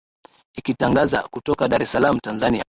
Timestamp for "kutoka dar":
1.33-1.81